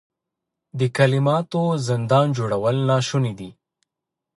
[0.79, 3.49] د کلماتو زندان جوړول ناشوني دي.